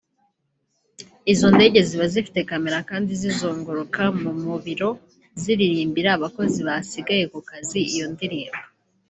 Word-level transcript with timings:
Izo 1.31 1.47
ndege 1.55 1.79
ziba 1.87 2.05
zifite 2.13 2.39
kamera 2.49 2.79
kandi 2.89 3.11
zizunguruka 3.21 4.01
mu 4.21 4.31
mu 4.43 4.55
biro 4.65 4.89
ziririmbira 5.41 6.09
abakozi 6.17 6.59
basigaye 6.67 7.23
ku 7.33 7.39
kazi 7.49 7.79
iyo 7.93 8.05
ndirimbo 8.13 8.63